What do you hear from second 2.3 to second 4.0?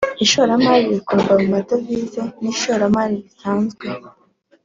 n ishoramari risanzwe